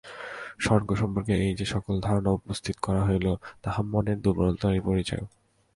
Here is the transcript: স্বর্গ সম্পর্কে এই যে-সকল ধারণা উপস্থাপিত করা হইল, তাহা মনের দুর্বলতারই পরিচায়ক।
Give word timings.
স্বর্গ 0.59 0.89
সম্পর্কে 0.93 1.33
এই 1.45 1.53
যে-সকল 1.55 1.95
ধারণা 2.01 2.29
উপস্থাপিত 2.31 2.77
করা 2.81 3.01
হইল, 3.05 3.27
তাহা 3.63 3.79
মনের 3.83 4.17
দুর্বলতারই 4.21 4.81
পরিচায়ক। 4.81 5.29